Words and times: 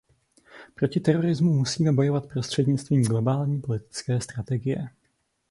Proti 0.75 0.99
terorismu 0.99 1.53
musíme 1.53 1.91
bojovat 1.91 2.25
prostřednictvím 2.25 3.03
globální 3.03 3.61
politické 3.61 4.21
strategie. 4.21 4.87